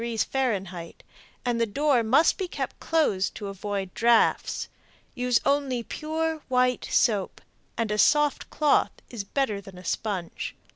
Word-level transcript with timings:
F., 0.03 0.35
and 1.45 1.61
the 1.61 1.67
door 1.67 2.01
must 2.01 2.39
be 2.39 2.47
kept 2.47 2.79
closed 2.79 3.35
to 3.35 3.49
avoid 3.49 3.93
drafts. 3.93 4.67
Use 5.13 5.39
only 5.45 5.83
pure 5.83 6.41
white 6.47 6.85
soap, 6.89 7.39
and 7.77 7.91
a 7.91 7.99
soft 7.99 8.49
cloth 8.49 8.89
is 9.11 9.23
better 9.23 9.61
than 9.61 9.77
a 9.77 9.85
sponge. 9.85 10.55